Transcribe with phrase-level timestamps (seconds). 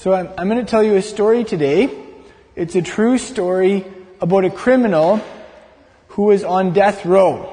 [0.00, 1.94] So I'm, I'm going to tell you a story today.
[2.56, 3.84] It's a true story
[4.18, 5.20] about a criminal
[6.08, 7.52] who was on death row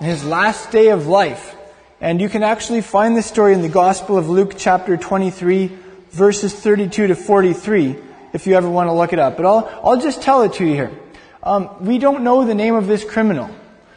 [0.00, 1.54] in his last day of life.
[2.00, 5.66] And you can actually find this story in the Gospel of Luke chapter 23
[6.12, 7.98] verses 32 to 43
[8.32, 9.36] if you ever want to look it up.
[9.36, 10.98] But I'll, I'll just tell it to you here.
[11.42, 13.54] Um, we don't know the name of this criminal.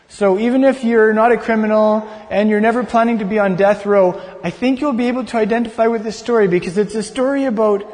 [0.07, 3.85] So even if you're not a criminal and you're never planning to be on death
[3.85, 7.45] row, I think you'll be able to identify with this story because it's a story
[7.45, 7.85] about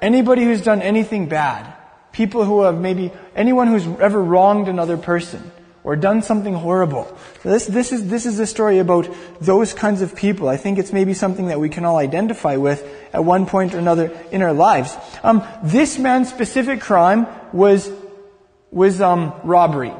[0.00, 1.72] anybody who's done anything bad.
[2.12, 5.50] People who have maybe, anyone who's ever wronged another person
[5.84, 7.16] or done something horrible.
[7.42, 9.08] So this, this is, this is a story about
[9.40, 10.48] those kinds of people.
[10.48, 13.78] I think it's maybe something that we can all identify with at one point or
[13.78, 14.94] another in our lives.
[15.22, 17.90] Um, this man's specific crime was,
[18.70, 19.92] was, um, robbery.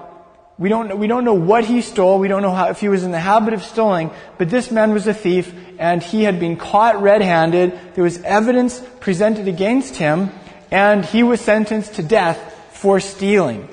[0.59, 2.19] We don't, we don't know what he stole.
[2.19, 4.93] We don't know how, if he was in the habit of stealing, but this man
[4.93, 7.95] was a thief and he had been caught red-handed.
[7.95, 10.31] There was evidence presented against him
[10.71, 12.39] and he was sentenced to death
[12.73, 13.69] for stealing.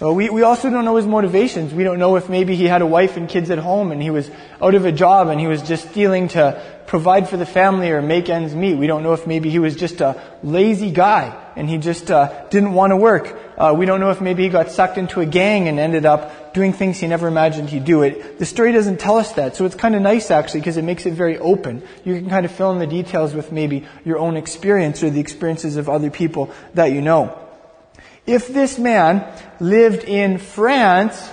[0.00, 1.74] Well, we, we also don't know his motivations.
[1.74, 4.10] We don't know if maybe he had a wife and kids at home and he
[4.10, 4.30] was
[4.62, 8.00] out of a job and he was just stealing to provide for the family or
[8.00, 8.76] make ends meet.
[8.76, 12.46] We don't know if maybe he was just a lazy guy and he just uh,
[12.50, 13.36] didn't want to work.
[13.58, 16.54] Uh, we don't know if maybe he got sucked into a gang and ended up
[16.54, 18.02] doing things he never imagined he'd do.
[18.02, 20.84] It the story doesn't tell us that, so it's kind of nice actually because it
[20.84, 21.82] makes it very open.
[22.04, 25.18] You can kind of fill in the details with maybe your own experience or the
[25.18, 27.36] experiences of other people that you know.
[28.24, 29.26] If this man
[29.58, 31.28] lived in France,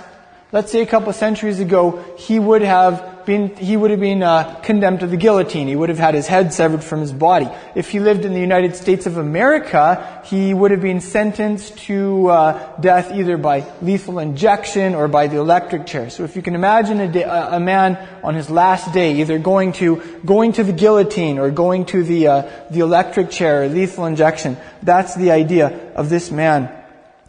[0.50, 4.54] let's say a couple centuries ago, he would have been, he would have been uh,
[4.62, 5.68] condemned to the guillotine.
[5.68, 7.48] He would have had his head severed from his body.
[7.74, 12.28] If he lived in the United States of America, he would have been sentenced to
[12.28, 16.08] uh, death either by lethal injection or by the electric chair.
[16.08, 19.72] So if you can imagine a, day, a man on his last day, either going
[19.74, 24.06] to going to the guillotine or going to the uh, the electric chair or lethal
[24.06, 26.70] injection, that's the idea of this man.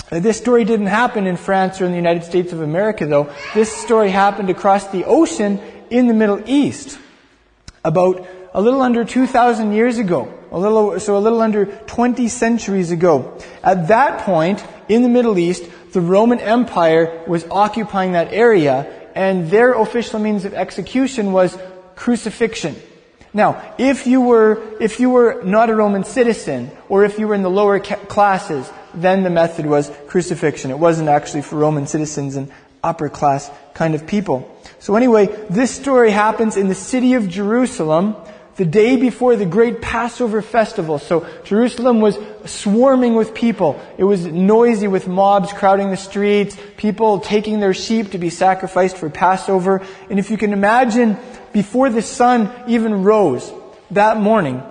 [0.09, 3.29] This story didn't happen in France or in the United States of America, though.
[3.53, 5.59] This story happened across the ocean
[5.89, 6.99] in the Middle East
[7.83, 10.33] about a little under 2,000 years ago.
[10.51, 13.37] A little, so a little under 20 centuries ago.
[13.63, 19.49] At that point, in the Middle East, the Roman Empire was occupying that area, and
[19.49, 21.57] their official means of execution was
[21.95, 22.75] crucifixion.
[23.33, 27.35] Now, if you were, if you were not a Roman citizen, or if you were
[27.35, 30.71] in the lower classes, then the method was crucifixion.
[30.71, 32.51] It wasn't actually for Roman citizens and
[32.83, 34.56] upper class kind of people.
[34.79, 38.15] So anyway, this story happens in the city of Jerusalem
[38.57, 40.97] the day before the great Passover festival.
[40.97, 43.79] So Jerusalem was swarming with people.
[43.97, 48.97] It was noisy with mobs crowding the streets, people taking their sheep to be sacrificed
[48.97, 49.83] for Passover.
[50.09, 51.17] And if you can imagine,
[51.53, 53.51] before the sun even rose
[53.91, 54.63] that morning,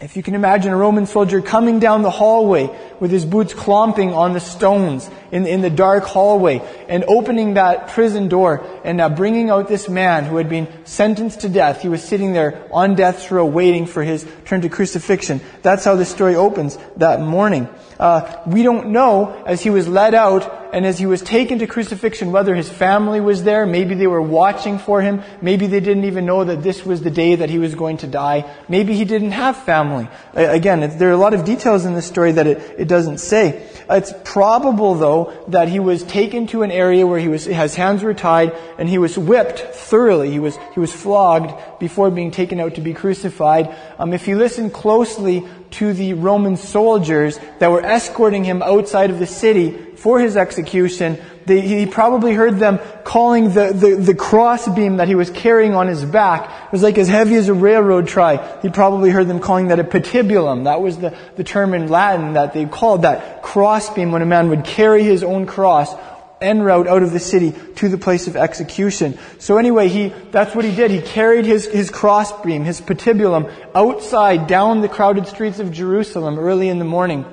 [0.00, 2.70] if you can imagine a Roman soldier coming down the hallway
[3.00, 7.88] with his boots clomping on the stones in, in the dark hallway and opening that
[7.88, 11.82] prison door and uh, bringing out this man who had been sentenced to death.
[11.82, 15.40] He was sitting there on death's row waiting for his turn to crucifixion.
[15.62, 17.68] That's how the story opens that morning.
[17.98, 21.66] Uh, we don't know as he was led out and as he was taken to
[21.66, 23.66] crucifixion whether his family was there.
[23.66, 25.22] Maybe they were watching for him.
[25.42, 28.06] Maybe they didn't even know that this was the day that he was going to
[28.06, 28.48] die.
[28.68, 30.08] Maybe he didn't have family.
[30.34, 33.68] Again, there are a lot of details in this story that it, it doesn't say.
[33.90, 38.02] It's probable, though, that he was taken to an area where he was, his hands
[38.02, 40.30] were tied and he was whipped thoroughly.
[40.30, 43.74] He was, he was flogged before being taken out to be crucified.
[43.98, 49.18] Um, if you listen closely to the Roman soldiers that were escorting him outside of
[49.18, 54.98] the city for his execution, they, he probably heard them calling the, the, the crossbeam
[54.98, 56.66] that he was carrying on his back.
[56.66, 58.60] It was like as heavy as a railroad tie.
[58.62, 60.64] He probably heard them calling that a patibulum.
[60.64, 64.50] That was the, the term in Latin that they called that crossbeam when a man
[64.50, 65.92] would carry his own cross
[66.40, 69.18] en route out of the city to the place of execution.
[69.40, 70.92] So anyway, he, that's what he did.
[70.92, 76.68] He carried his, his crossbeam, his patibulum, outside down the crowded streets of Jerusalem early
[76.68, 77.24] in the morning.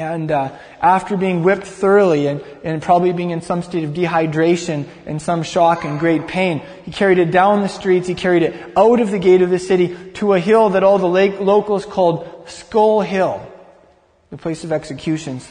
[0.00, 4.86] And uh, after being whipped thoroughly and, and probably being in some state of dehydration
[5.04, 8.08] and some shock and great pain, he carried it down the streets.
[8.08, 10.98] He carried it out of the gate of the city to a hill that all
[10.98, 13.46] the locals called Skull Hill,
[14.30, 15.46] the place of executions.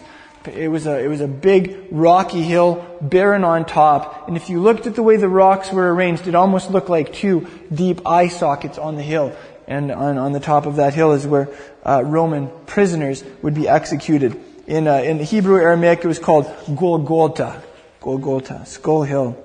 [0.46, 4.28] It was a, it was a big rocky hill, barren on top.
[4.28, 7.13] And if you looked at the way the rocks were arranged, it almost looked like
[7.13, 9.36] two deep eye sockets on the hill
[9.69, 11.48] and on, on the top of that hill is where
[11.86, 14.36] uh, Roman prisoners would be executed.
[14.68, 16.45] In, uh, in Hebrew Aramaic, it was called
[16.75, 17.63] Golgotha,
[18.01, 19.38] Golgotha, Skull Hill.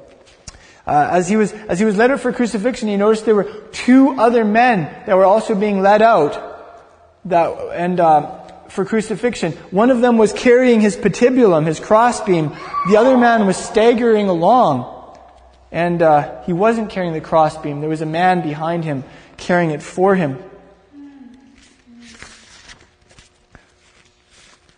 [0.87, 3.51] Uh, as he was as he was led out for crucifixion, he noticed there were
[3.73, 6.53] two other men that were also being led out.
[7.27, 9.53] that, and, uh, for crucifixion.
[9.71, 12.53] One of them was carrying his patibulum, his crossbeam.
[12.89, 14.94] The other man was staggering along.
[15.75, 17.81] And uh, he wasn't carrying the crossbeam.
[17.81, 19.03] There was a man behind him
[19.37, 20.39] carrying it for him.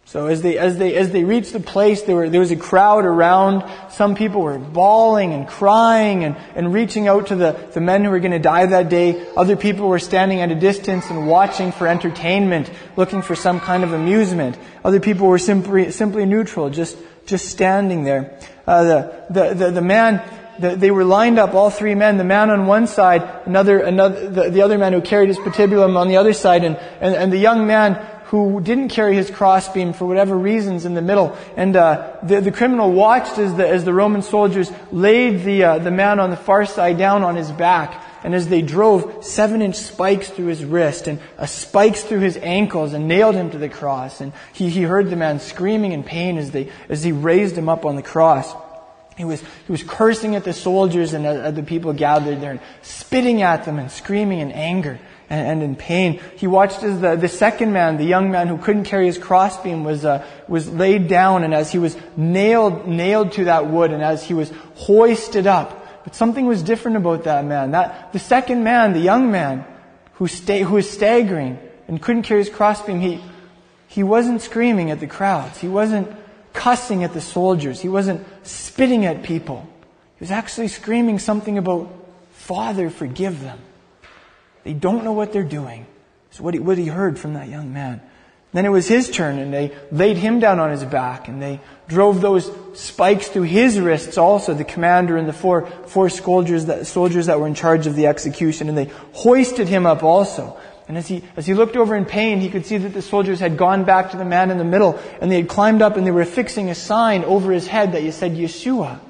[0.07, 2.57] So as they, as they, as they reached the place, there, were, there was a
[2.57, 3.71] crowd around.
[3.91, 8.09] Some people were bawling and crying and, and reaching out to the, the men who
[8.09, 9.27] were going to die that day.
[9.37, 13.85] Other people were standing at a distance and watching for entertainment, looking for some kind
[13.85, 14.57] of amusement.
[14.83, 16.97] Other people were simply, simply neutral, just,
[17.27, 18.41] just standing there.
[18.67, 20.23] Uh, the, the, the, the man,
[20.59, 24.29] the, they were lined up, all three men, the man on one side, another, another,
[24.29, 27.33] the, the other man who carried his patibulum on the other side, and, and, and
[27.33, 27.95] the young man
[28.27, 31.37] who didn't carry his crossbeam for whatever reasons in the middle.
[31.57, 35.79] And uh, the, the criminal watched as the, as the Roman soldiers laid the, uh,
[35.79, 38.03] the man on the far side down on his back.
[38.25, 42.37] And as they drove seven inch spikes through his wrist and uh, spikes through his
[42.37, 44.21] ankles and nailed him to the cross.
[44.21, 47.69] And he, he heard the man screaming in pain as they, as he raised him
[47.69, 48.53] up on the cross.
[49.17, 52.61] He was, he was cursing at the soldiers and at, the people gathered there and
[52.83, 54.99] spitting at them and screaming in anger
[55.31, 56.21] and, and in pain.
[56.37, 59.85] He watched as the, the second man, the young man who couldn't carry his crossbeam,
[59.85, 64.03] was, uh, was laid down, and as he was nailed, nailed to that wood, and
[64.03, 67.71] as he was hoisted up, but something was different about that man.
[67.71, 69.65] That, the second man, the young man,
[70.15, 71.59] who, sta- who was staggering
[71.89, 73.21] and couldn't carry his crossbeam, he,
[73.89, 75.59] he wasn't screaming at the crowds.
[75.59, 76.15] He wasn't
[76.57, 77.81] cussing at the soldiers.
[77.81, 79.69] He wasn't spitting at people.
[80.17, 81.93] He was actually screaming something about,
[82.33, 83.59] Father, forgive them.
[84.65, 85.87] They don't know what they're doing.
[86.31, 88.01] So what he, what he heard from that young man.
[88.53, 91.61] Then it was his turn and they laid him down on his back and they
[91.89, 96.87] drove those spikes through his wrists also, the commander and the four, four soldiers that,
[96.87, 100.57] soldiers that were in charge of the execution and they hoisted him up also.
[100.89, 103.41] And as he, as he looked over in pain, he could see that the soldiers
[103.41, 106.07] had gone back to the man in the middle and they had climbed up and
[106.07, 109.01] they were affixing a sign over his head that said Yeshua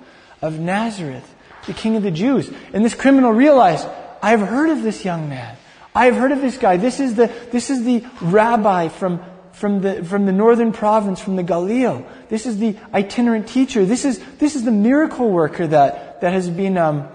[0.41, 1.35] of Nazareth,
[1.67, 2.51] the King of the Jews.
[2.73, 3.87] And this criminal realized,
[4.23, 5.57] I've heard of this young man.
[5.95, 6.79] I've heard of this guy.
[6.79, 11.37] This is the, this is the rabbi from, from the, from the northern province, from
[11.37, 12.07] the Galil.
[12.29, 13.85] This is the itinerant teacher.
[13.85, 17.09] This is, this is the miracle worker that, that has been um,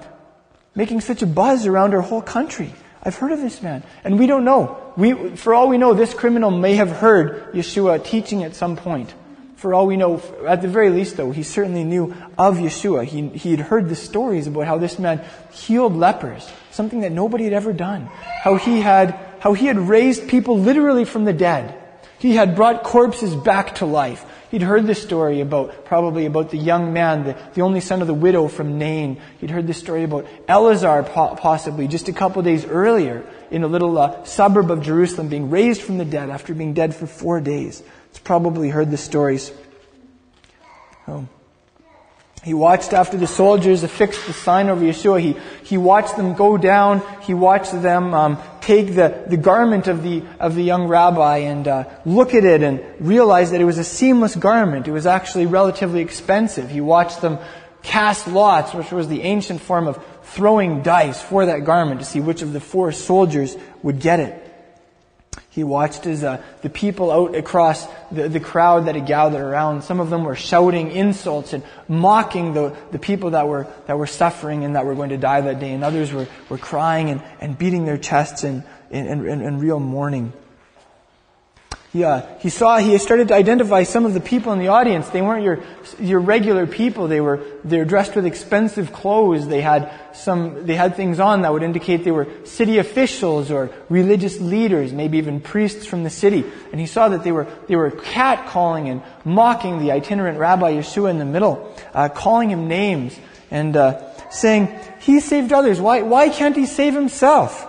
[0.76, 2.74] making such a buzz around our whole country.
[3.04, 3.84] I've heard of this man.
[4.04, 4.94] And we don't know.
[4.96, 9.14] We, for all we know, this criminal may have heard Yeshua teaching at some point.
[9.56, 13.06] For all we know, at the very least though, he certainly knew of Yeshua.
[13.06, 17.44] He, he had heard the stories about how this man healed lepers, something that nobody
[17.44, 18.06] had ever done.
[18.06, 21.78] How he had, how he had raised people literally from the dead.
[22.18, 24.26] He had brought corpses back to life.
[24.52, 28.08] He'd heard the story about, probably about the young man, the, the only son of
[28.08, 29.22] the widow from Nain.
[29.40, 33.98] He'd heard the story about Eleazar possibly just a couple days earlier in a little
[33.98, 37.82] uh, suburb of Jerusalem being raised from the dead after being dead for four days.
[38.10, 39.54] He's probably heard the stories.
[41.08, 41.26] Oh.
[42.44, 45.22] He watched after the soldiers affixed the sign over Yeshua.
[45.22, 47.04] He, he watched them go down.
[47.22, 51.68] He watched them um, take the, the garment of the, of the young rabbi and
[51.68, 54.88] uh, look at it and realize that it was a seamless garment.
[54.88, 56.70] It was actually relatively expensive.
[56.70, 57.40] He watched them
[57.84, 62.20] cast lots, which was the ancient form of throwing dice for that garment to see
[62.20, 64.41] which of the four soldiers would get it.
[65.52, 69.84] He watched as uh, the people out across the, the crowd that had gathered around,
[69.84, 74.08] some of them were shouting insults and mocking the, the people that were, that were
[74.08, 77.22] suffering and that were going to die that day, and others were, were crying and,
[77.42, 80.32] and beating their chests in, in, in, in real mourning
[81.94, 85.10] he, uh, he saw, he started to identify some of the people in the audience.
[85.10, 85.60] They weren't your,
[86.00, 87.10] your regular people.
[87.10, 89.50] They were, they were dressed with expensive clothes.
[89.50, 93.72] They had some, they had things on that would indicate they were city officials or
[93.90, 96.46] religious leaders, maybe even priests from the city.
[96.72, 101.10] And he saw that they were, they were catcalling and mocking the itinerant Rabbi Yeshua
[101.10, 103.20] in the middle, uh, calling him names
[103.50, 104.70] and, uh, saying,
[105.02, 105.82] he saved others.
[105.82, 107.68] Why, why can't he save himself?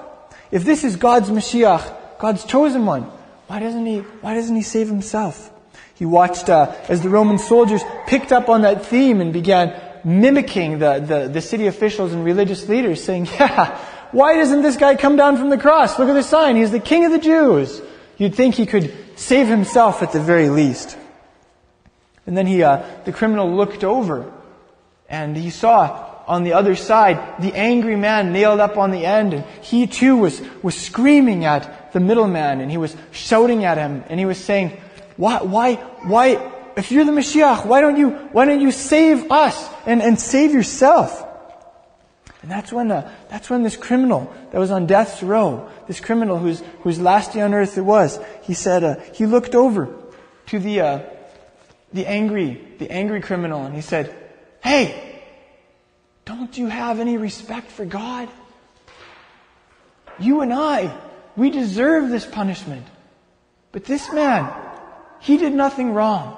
[0.53, 3.11] If this is God's Mashiach, God's chosen one,
[3.53, 5.53] why doesn't he, why doesn't he save himself?
[5.93, 10.79] He watched uh, as the Roman soldiers picked up on that theme and began mimicking
[10.79, 13.77] the, the, the city officials and religious leaders, saying, Yeah,
[14.11, 15.99] why doesn't this guy come down from the cross?
[15.99, 16.57] Look at the sign.
[16.57, 17.83] He's the king of the Jews.
[18.17, 20.97] You'd think he could save himself at the very least.
[22.25, 24.33] And then he, uh, the criminal looked over
[25.11, 29.35] and he saw on the other side the angry man nailed up on the end
[29.35, 34.03] and he too was, was screaming at the middleman and he was shouting at him
[34.09, 34.71] and he was saying,
[35.19, 39.69] why, why, why, if you're the Mashiach, why don't you, why don't you save us
[39.85, 41.23] and, and save yourself?
[42.41, 46.39] And that's when, uh, that's when this criminal that was on death's row, this criminal
[46.39, 49.95] whose, whose last day on earth it was, he said, uh, he looked over
[50.47, 51.01] to the, uh,
[51.93, 54.17] the angry, the angry criminal and he said,
[54.63, 55.12] Hey,
[56.25, 58.29] don't you have any respect for God?
[60.19, 60.97] You and I,
[61.37, 62.87] we deserve this punishment.
[63.73, 64.53] But this man,
[65.21, 66.37] he did nothing wrong.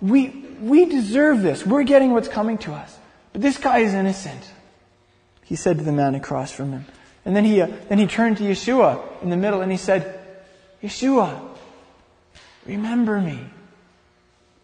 [0.00, 0.28] We,
[0.60, 1.64] we deserve this.
[1.64, 2.96] We're getting what's coming to us.
[3.32, 4.42] But this guy is innocent.
[5.44, 6.86] He said to the man across from him.
[7.24, 10.18] And then he, uh, then he turned to Yeshua in the middle and he said,
[10.82, 11.40] Yeshua,
[12.66, 13.44] remember me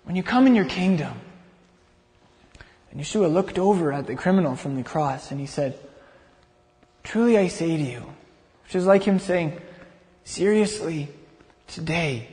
[0.05, 1.13] when you come in your kingdom.
[2.97, 5.79] And Yeshua looked over at the criminal from the cross and he said,
[7.05, 8.03] Truly I say to you,
[8.65, 9.61] which is like him saying,
[10.25, 11.11] Seriously,
[11.67, 12.27] today,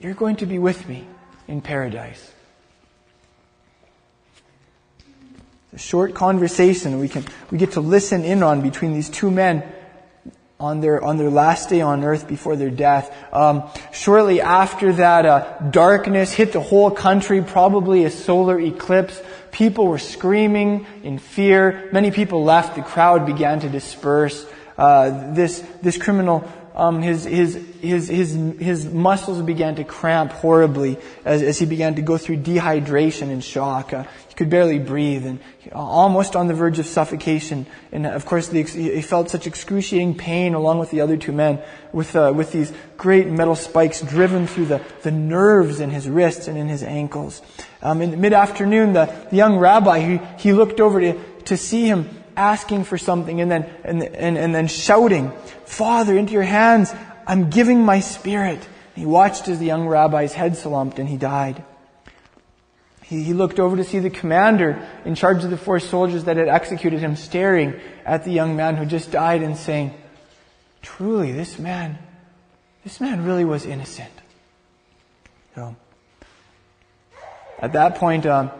[0.00, 1.06] you're going to be with me
[1.46, 2.32] in paradise.
[5.72, 9.62] A short conversation we can we get to listen in on between these two men
[10.62, 13.12] on their on their last day on earth before their death.
[13.32, 19.20] Um, shortly after that, uh, darkness hit the whole country, probably a solar eclipse.
[19.50, 21.90] People were screaming in fear.
[21.92, 22.76] Many people left.
[22.76, 24.46] The crowd began to disperse.
[24.78, 30.98] Uh, this this criminal um, his, his, his, his, his muscles began to cramp horribly
[31.24, 33.92] as, as he began to go through dehydration and shock.
[33.92, 35.40] Uh, he could barely breathe and
[35.72, 37.66] almost on the verge of suffocation.
[37.92, 41.60] And of course, the, he felt such excruciating pain along with the other two men
[41.92, 46.48] with, uh, with these great metal spikes driven through the, the nerves in his wrists
[46.48, 47.42] and in his ankles.
[47.82, 52.21] Um, in mid-afternoon, the, the young rabbi, he, he looked over to, to see him
[52.36, 55.30] asking for something and then, and, and, and then shouting,
[55.64, 56.92] Father, into your hands,
[57.26, 58.58] I'm giving my spirit.
[58.58, 61.64] And he watched as the young rabbi's head slumped and he died.
[63.02, 66.36] He, he looked over to see the commander in charge of the four soldiers that
[66.36, 69.94] had executed him staring at the young man who just died and saying,
[70.80, 71.98] truly, this man,
[72.84, 74.12] this man really was innocent.
[75.54, 75.76] So,
[77.58, 78.50] at that point, um,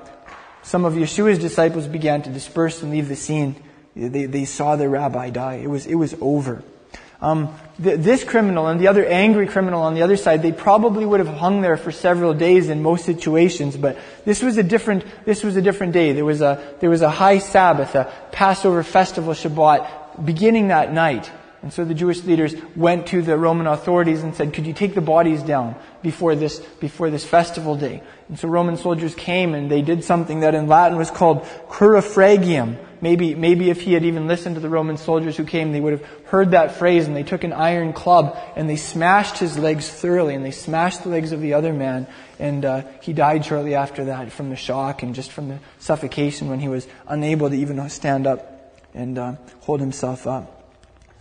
[0.62, 3.56] some of Yeshua's disciples began to disperse and leave the scene.
[3.94, 5.54] They, they saw their rabbi die.
[5.56, 6.62] It was, it was over.
[7.20, 11.06] Um, th- this criminal and the other angry criminal on the other side, they probably
[11.06, 15.04] would have hung there for several days in most situations, but this was a different,
[15.24, 16.12] this was a different day.
[16.12, 21.30] There was a, there was a high Sabbath, a Passover festival Shabbat, beginning that night.
[21.62, 24.96] And so the Jewish leaders went to the Roman authorities and said, could you take
[24.96, 28.02] the bodies down before this, before this festival day?
[28.28, 32.78] And so Roman soldiers came and they did something that in Latin was called crurifragium.
[33.00, 35.92] Maybe, maybe if he had even listened to the Roman soldiers who came, they would
[35.92, 39.88] have heard that phrase and they took an iron club and they smashed his legs
[39.88, 42.08] thoroughly and they smashed the legs of the other man
[42.40, 46.48] and uh, he died shortly after that from the shock and just from the suffocation
[46.48, 50.61] when he was unable to even stand up and uh, hold himself up.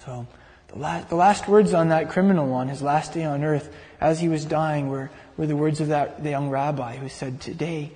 [0.06, 0.26] So
[0.70, 4.20] the last, the last words on that criminal on his last day on earth, as
[4.20, 7.92] he was dying, were, were the words of that the young rabbi who said, "Today,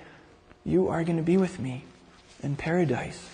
[0.64, 1.84] you are going to be with me
[2.42, 3.28] in paradise."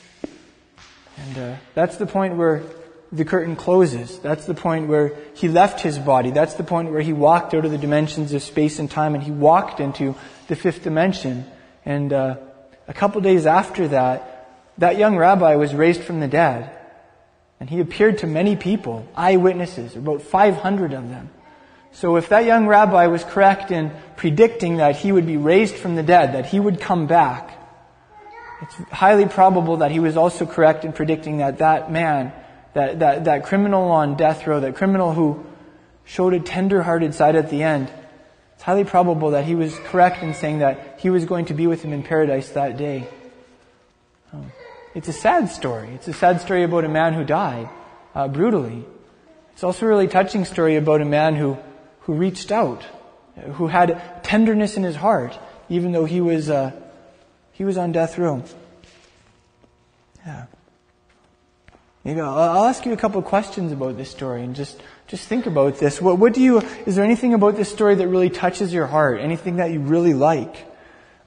[1.18, 2.62] And uh, that's the point where
[3.12, 4.18] the curtain closes.
[4.20, 6.30] That's the point where he left his body.
[6.30, 9.22] That's the point where he walked out of the dimensions of space and time and
[9.22, 10.14] he walked into
[10.48, 11.44] the fifth dimension.
[11.84, 12.36] And uh,
[12.88, 14.48] a couple days after that,
[14.78, 16.70] that young rabbi was raised from the dead.
[17.62, 21.30] And he appeared to many people, eyewitnesses, about 500 of them.
[21.92, 25.94] So if that young rabbi was correct in predicting that he would be raised from
[25.94, 27.56] the dead, that he would come back,
[28.62, 32.32] it's highly probable that he was also correct in predicting that that man,
[32.74, 35.46] that, that, that criminal on death row, that criminal who
[36.04, 37.92] showed a tender-hearted side at the end,
[38.54, 41.68] it's highly probable that he was correct in saying that he was going to be
[41.68, 43.06] with him in paradise that day.
[44.34, 44.44] Oh.
[44.94, 45.88] It's a sad story.
[45.94, 47.68] It's a sad story about a man who died
[48.14, 48.84] uh, brutally.
[49.52, 51.56] It's also a really touching story about a man who,
[52.00, 52.84] who reached out,
[53.54, 56.72] who had tenderness in his heart, even though he was, uh,
[57.52, 58.42] he was on death row.
[60.26, 60.46] Yeah.
[62.04, 65.26] Maybe I'll, I'll, ask you a couple of questions about this story and just, just
[65.26, 66.00] think about this.
[66.00, 69.20] What, what do you, is there anything about this story that really touches your heart?
[69.20, 70.66] Anything that you really like?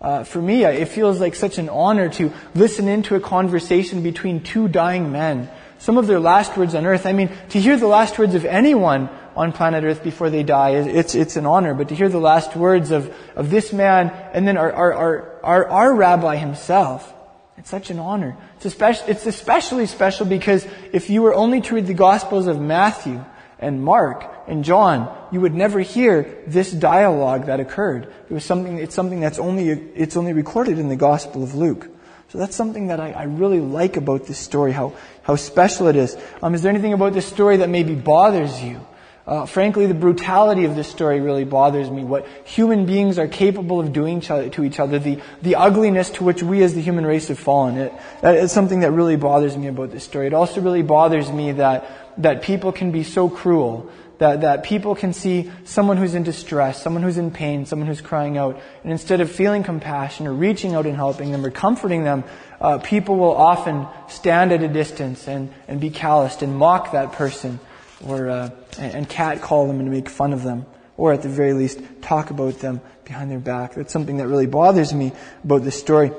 [0.05, 4.39] Uh, for me, it feels like such an honor to listen into a conversation between
[4.43, 5.49] two dying men.
[5.79, 7.07] Some of their last words on earth.
[7.07, 10.75] I mean, to hear the last words of anyone on planet Earth before they die,
[10.75, 11.73] it's, it's an honor.
[11.73, 15.39] But to hear the last words of, of this man and then our, our, our,
[15.43, 17.11] our, our rabbi himself,
[17.57, 18.37] it's such an honor.
[18.57, 22.61] It's, especially, it's especially special because if you were only to read the Gospels of
[22.61, 23.25] Matthew
[23.59, 28.11] and Mark and John, you would never hear this dialogue that occurred.
[28.29, 31.87] It was something, it's something that's only, it's only recorded in the Gospel of Luke.
[32.29, 34.93] So that's something that I, I really like about this story, how,
[35.23, 36.17] how special it is.
[36.41, 38.85] Um, is there anything about this story that maybe bothers you?
[39.27, 42.03] Uh, frankly, the brutality of this story really bothers me.
[42.03, 46.43] What human beings are capable of doing to each other, the, the ugliness to which
[46.43, 47.77] we as the human race have fallen.
[47.77, 50.27] It, that is something that really bothers me about this story.
[50.27, 54.95] It also really bothers me that, that people can be so cruel, that, that people
[54.95, 58.91] can see someone who's in distress, someone who's in pain, someone who's crying out, and
[58.91, 62.23] instead of feeling compassion or reaching out and helping them or comforting them,
[62.61, 67.11] uh, people will often stand at a distance and, and be calloused and mock that
[67.11, 67.59] person
[68.05, 70.65] or uh, and catcall them and make fun of them,
[70.97, 73.75] or at the very least talk about them behind their back.
[73.75, 75.11] That's something that really bothers me
[75.43, 76.11] about this story.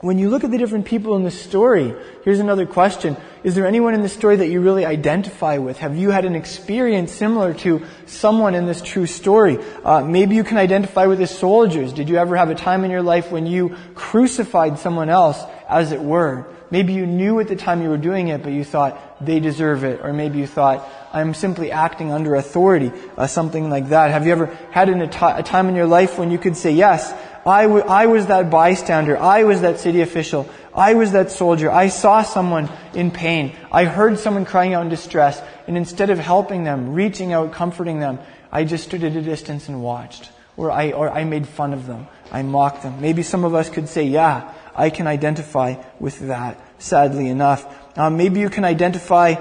[0.00, 3.16] When you look at the different people in the story, here's another question.
[3.42, 5.78] Is there anyone in the story that you really identify with?
[5.78, 9.58] Have you had an experience similar to someone in this true story?
[9.82, 11.94] Uh, maybe you can identify with the soldiers.
[11.94, 15.92] Did you ever have a time in your life when you crucified someone else, as
[15.92, 16.46] it were?
[16.70, 19.84] Maybe you knew at the time you were doing it, but you thought, they deserve
[19.84, 20.00] it.
[20.02, 24.10] Or maybe you thought, I'm simply acting under authority, uh, something like that.
[24.10, 26.72] Have you ever had a, t- a time in your life when you could say,
[26.72, 27.14] yes,
[27.46, 29.16] I, w- I was that bystander.
[29.16, 30.48] I was that city official.
[30.74, 31.70] I was that soldier.
[31.70, 33.54] I saw someone in pain.
[33.70, 35.40] I heard someone crying out in distress.
[35.68, 38.18] And instead of helping them, reaching out, comforting them,
[38.50, 40.30] I just stood at a distance and watched.
[40.56, 42.08] Or I, or I made fun of them.
[42.32, 43.00] I mocked them.
[43.00, 47.64] Maybe some of us could say, yeah, I can identify with that, sadly enough.
[47.96, 49.36] Um, maybe you can identify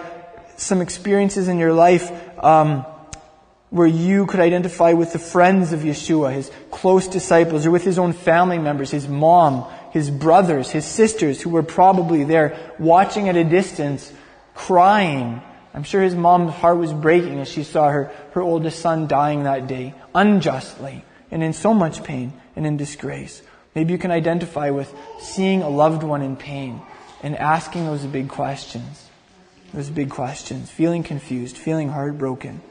[0.57, 2.11] some experiences in your life
[2.43, 2.85] um,
[3.69, 7.97] where you could identify with the friends of Yeshua, his close disciples, or with his
[7.97, 13.35] own family members, his mom, his brothers, his sisters, who were probably there watching at
[13.35, 14.11] a distance,
[14.53, 15.41] crying.
[15.73, 19.43] I'm sure his mom's heart was breaking as she saw her, her oldest son dying
[19.43, 23.41] that day, unjustly, and in so much pain and in disgrace.
[23.73, 26.81] Maybe you can identify with seeing a loved one in pain
[27.21, 29.09] and asking those big questions.
[29.73, 30.69] Those big questions.
[30.69, 32.61] Feeling confused, feeling heartbroken.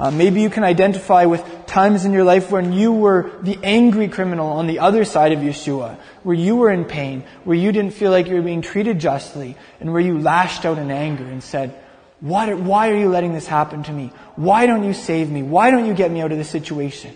[0.00, 4.08] Uh, maybe you can identify with times in your life when you were the angry
[4.08, 7.92] criminal on the other side of Yeshua, where you were in pain, where you didn't
[7.92, 11.42] feel like you were being treated justly, and where you lashed out in anger and
[11.42, 11.78] said,
[12.20, 14.10] what, why are you letting this happen to me?
[14.36, 15.42] Why don't you save me?
[15.42, 17.14] Why don't you get me out of this situation?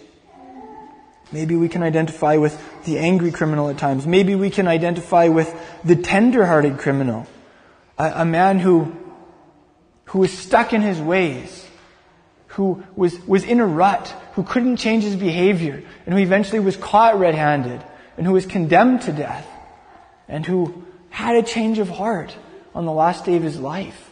[1.32, 4.06] Maybe we can identify with the angry criminal at times.
[4.06, 5.50] Maybe we can identify with
[5.84, 7.26] the tender-hearted criminal.
[7.96, 8.94] A, a man who,
[10.04, 11.63] who was stuck in his ways,
[12.54, 16.76] who was, was in a rut, who couldn't change his behavior, and who eventually was
[16.76, 17.82] caught red-handed,
[18.16, 19.46] and who was condemned to death,
[20.28, 22.36] and who had a change of heart
[22.74, 24.10] on the last day of his life.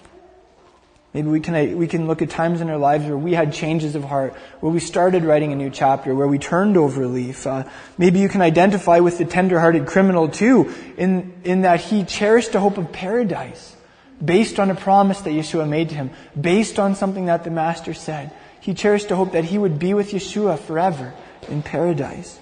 [1.14, 3.94] Maybe we can, we can look at times in our lives where we had changes
[3.94, 7.46] of heart, where we started writing a new chapter, where we turned over a leaf.
[7.46, 7.64] Uh,
[7.98, 12.60] maybe you can identify with the tender-hearted criminal too, in, in that he cherished a
[12.60, 13.76] hope of paradise,
[14.24, 17.94] based on a promise that Yeshua made to him, based on something that the Master
[17.94, 18.30] said.
[18.60, 21.12] He cherished a hope that he would be with Yeshua forever
[21.48, 22.38] in paradise.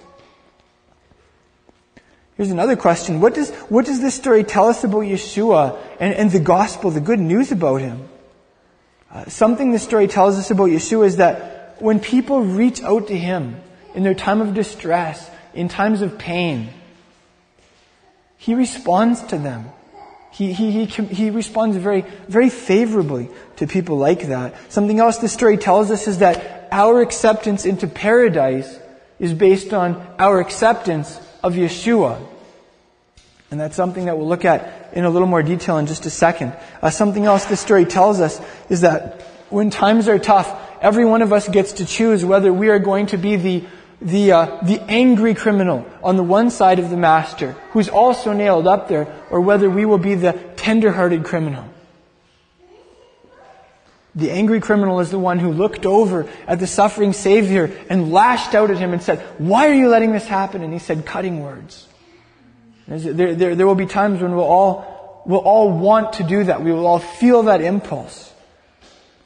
[2.35, 3.21] Here's another question.
[3.21, 7.01] What does, what does this story tell us about Yeshua and, and the gospel, the
[7.01, 8.07] good news about him?
[9.13, 13.17] Uh, something this story tells us about Yeshua is that when people reach out to
[13.17, 13.61] Him
[13.93, 16.69] in their time of distress, in times of pain,
[18.37, 19.69] He responds to them.
[20.31, 24.55] He, he, he, he responds very, very favorably to people like that.
[24.71, 28.79] Something else this story tells us is that our acceptance into paradise
[29.19, 32.25] is based on our acceptance of Yeshua.
[33.51, 36.09] And that's something that we'll look at in a little more detail in just a
[36.09, 36.55] second.
[36.81, 38.39] Uh, something else this story tells us
[38.69, 40.49] is that when times are tough,
[40.81, 43.65] every one of us gets to choose whether we are going to be the
[44.01, 48.67] the uh, the angry criminal on the one side of the master, who's also nailed
[48.67, 51.65] up there, or whether we will be the tender-hearted criminal.
[54.13, 58.53] The angry criminal is the one who looked over at the suffering Savior and lashed
[58.53, 60.63] out at him and said, Why are you letting this happen?
[60.63, 61.87] And he said cutting words.
[62.87, 66.61] There, there, there will be times when we'll all, we'll all want to do that.
[66.61, 68.33] We will all feel that impulse.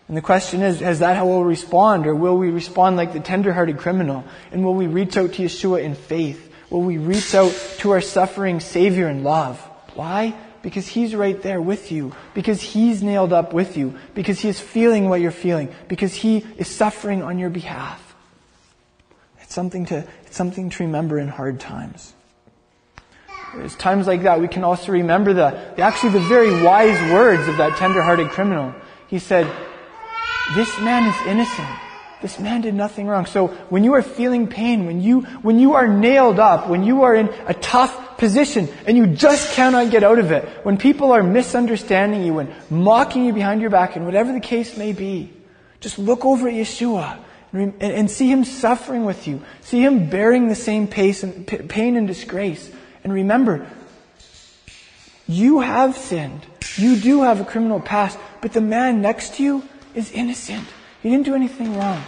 [0.07, 2.05] And the question is, is that how we'll respond?
[2.05, 4.23] Or will we respond like the tender-hearted criminal?
[4.51, 6.51] And will we reach out to Yeshua in faith?
[6.69, 9.59] Will we reach out to our suffering Savior in love?
[9.95, 10.35] Why?
[10.61, 12.13] Because He's right there with you.
[12.35, 13.97] Because He's nailed up with you.
[14.13, 15.73] Because He is feeling what you're feeling.
[15.87, 18.15] Because He is suffering on your behalf.
[19.41, 22.13] It's something to, it's something to remember in hard times.
[23.57, 27.47] It's times like that we can also remember the, the actually the very wise words
[27.47, 28.75] of that tender-hearted criminal.
[29.07, 29.45] He said,
[30.53, 31.67] this man is innocent.
[32.21, 33.25] this man did nothing wrong.
[33.25, 37.03] So when you are feeling pain, when you, when you are nailed up, when you
[37.03, 41.11] are in a tough position and you just cannot get out of it, when people
[41.11, 45.31] are misunderstanding you and mocking you behind your back and whatever the case may be,
[45.81, 47.19] just look over at Yeshua
[47.53, 49.41] and, and see him suffering with you.
[49.61, 52.71] See him bearing the same and, pain and disgrace.
[53.03, 53.67] And remember,
[55.27, 56.45] you have sinned.
[56.77, 59.63] You do have a criminal past, but the man next to you
[59.95, 60.67] is innocent.
[61.01, 62.03] He didn't do anything wrong.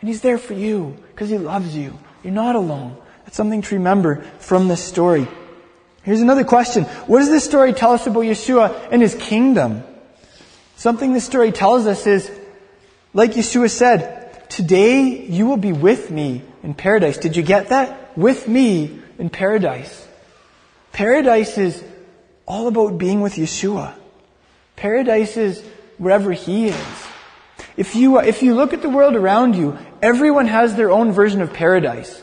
[0.00, 1.98] And He's there for you because He loves you.
[2.22, 2.96] You're not alone.
[3.24, 5.28] That's something to remember from this story.
[6.02, 6.84] Here's another question.
[6.84, 9.82] What does this story tell us about Yeshua and His kingdom?
[10.76, 12.30] Something this story tells us is,
[13.12, 17.18] like Yeshua said, today you will be with me in paradise.
[17.18, 18.16] Did you get that?
[18.16, 20.06] With me in paradise.
[20.92, 21.84] Paradise is
[22.46, 23.94] all about being with Yeshua.
[24.76, 25.62] Paradise is
[25.98, 27.07] wherever He is.
[27.78, 31.40] If you, if you look at the world around you, everyone has their own version
[31.42, 32.20] of paradise.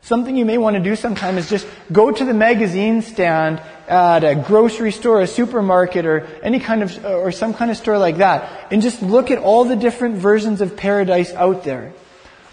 [0.00, 4.22] Something you may want to do sometime is just go to the magazine stand at
[4.22, 8.18] a grocery store, a supermarket, or any kind of, or some kind of store like
[8.18, 11.92] that, and just look at all the different versions of paradise out there.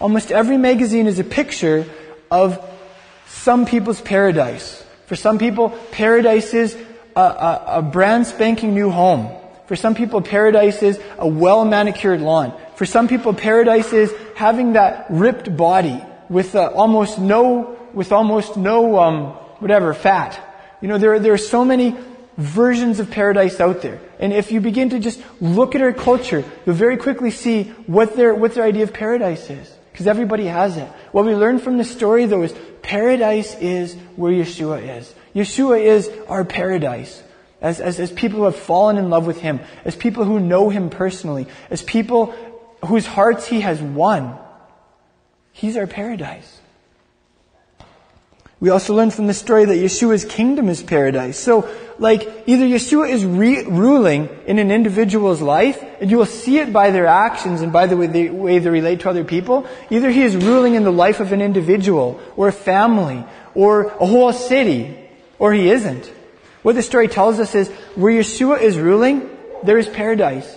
[0.00, 1.86] Almost every magazine is a picture
[2.32, 2.58] of
[3.28, 4.84] some people's paradise.
[5.06, 6.76] For some people, paradise is
[7.14, 9.39] a, a, a brand spanking new home.
[9.70, 12.52] For some people, paradise is a well manicured lawn.
[12.74, 18.56] For some people, paradise is having that ripped body with uh, almost no, with almost
[18.56, 19.26] no, um,
[19.60, 20.40] whatever, fat.
[20.80, 21.96] You know, there, there are so many
[22.36, 24.00] versions of paradise out there.
[24.18, 28.16] And if you begin to just look at our culture, you'll very quickly see what
[28.16, 29.72] their, what their idea of paradise is.
[29.92, 30.88] Because everybody has it.
[31.12, 32.52] What we learn from this story though is
[32.82, 35.14] paradise is where Yeshua is.
[35.32, 37.22] Yeshua is our paradise
[37.60, 40.70] as, as, as people who have fallen in love with Him, as people who know
[40.70, 42.34] Him personally, as people
[42.84, 44.38] whose hearts He has won.
[45.52, 46.60] He's our paradise.
[48.60, 51.38] We also learn from the story that Yeshua's kingdom is paradise.
[51.38, 51.66] So,
[51.98, 56.70] like, either Yeshua is re- ruling in an individual's life, and you will see it
[56.70, 59.66] by their actions and by the way, way they relate to other people.
[59.88, 64.06] Either he is ruling in the life of an individual, or a family, or a
[64.06, 64.94] whole city,
[65.38, 66.12] or he isn't.
[66.62, 69.28] What the story tells us is where Yeshua is ruling,
[69.62, 70.56] there is paradise.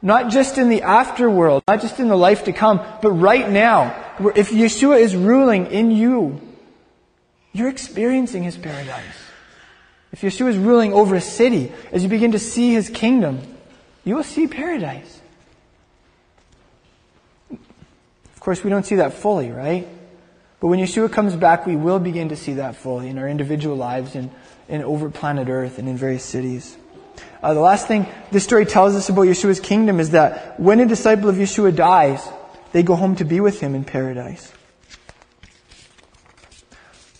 [0.00, 3.96] Not just in the afterworld, not just in the life to come, but right now.
[4.36, 6.40] If Yeshua is ruling in you,
[7.52, 9.16] you're experiencing His paradise.
[10.12, 13.40] If Yeshua is ruling over a city, as you begin to see His kingdom,
[14.04, 15.20] you will see paradise.
[17.50, 19.86] Of course, we don't see that fully, right?
[20.60, 23.76] But when Yeshua comes back, we will begin to see that fully in our individual
[23.76, 24.30] lives and
[24.68, 26.76] in over planet Earth and in various cities.
[27.42, 30.86] Uh, the last thing this story tells us about Yeshua's kingdom is that when a
[30.86, 32.26] disciple of Yeshua dies,
[32.72, 34.52] they go home to be with him in paradise.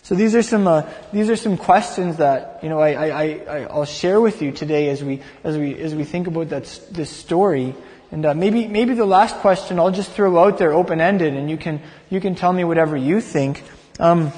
[0.03, 3.65] So these are some uh, these are some questions that you know I, I, I
[3.65, 7.11] I'll share with you today as we as we as we think about that this
[7.11, 7.75] story.
[8.11, 11.51] And uh, maybe maybe the last question I'll just throw out there open ended, and
[11.51, 13.63] you can you can tell me whatever you think.
[14.01, 14.33] Um,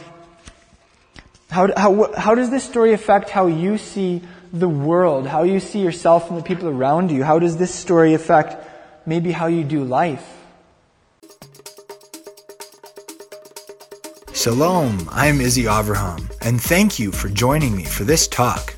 [1.50, 5.80] how, how, how does this story affect how you see the world, how you see
[5.80, 7.24] yourself and the people around you?
[7.24, 8.56] How does this story affect
[9.06, 10.36] maybe how you do life?
[14.32, 18.74] Shalom, I'm Izzy Avraham, and thank you for joining me for this talk.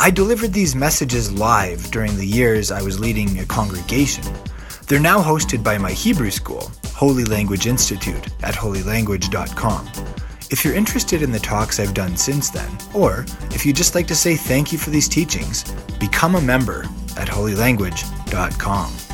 [0.00, 4.24] I delivered these messages live during the years I was leading a congregation.
[4.88, 10.15] They're now hosted by my Hebrew school, Holy Language Institute, at holylanguage.com.
[10.48, 14.06] If you're interested in the talks I've done since then, or if you'd just like
[14.06, 15.64] to say thank you for these teachings,
[15.98, 16.82] become a member
[17.16, 19.05] at holylanguage.com.